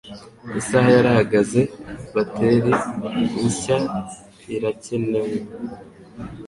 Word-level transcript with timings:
Isaha 0.59 0.87
yarahagaze. 0.97 1.61
Bateri 2.13 2.71
nshya 3.45 3.79
irakenewe. 4.55 5.37